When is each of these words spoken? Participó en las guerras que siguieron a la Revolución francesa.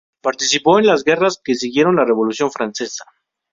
Participó 0.23 0.79
en 0.79 0.87
las 0.87 1.03
guerras 1.03 1.39
que 1.43 1.53
siguieron 1.53 1.99
a 1.99 2.01
la 2.01 2.07
Revolución 2.07 2.49
francesa. 2.49 3.03